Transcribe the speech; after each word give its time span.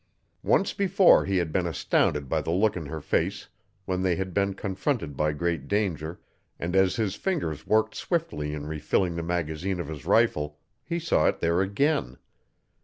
Once 0.41 0.73
before 0.73 1.25
he 1.25 1.37
had 1.37 1.51
been 1.51 1.67
astounded 1.67 2.27
by 2.27 2.41
the 2.41 2.49
look 2.49 2.75
in 2.75 2.87
her 2.87 3.01
face 3.01 3.49
when 3.85 4.01
they 4.01 4.15
had 4.15 4.33
been 4.33 4.51
confronted 4.55 5.15
by 5.15 5.31
great 5.31 5.67
danger, 5.67 6.19
and 6.57 6.75
as 6.75 6.95
his 6.95 7.13
fingers 7.13 7.67
worked 7.67 7.93
swiftly 7.93 8.51
in 8.51 8.65
refilling 8.65 9.15
the 9.15 9.21
magazine 9.21 9.79
of 9.79 9.87
his 9.89 10.03
rifle 10.03 10.57
he 10.83 10.97
saw 10.97 11.27
it 11.27 11.39
there 11.39 11.61
again. 11.61 12.17